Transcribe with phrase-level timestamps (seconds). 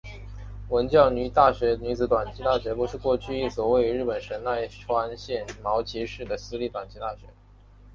[0.69, 7.27] 文教大学女子短期大学部是过去一所位于日本神奈川县茅崎市的私立短期大学。